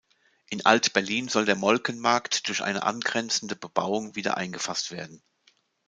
[0.49, 5.21] In Alt-Berlin soll der Molkenmarkt durch eine angrenzende Bebauung wieder eingefasst werden.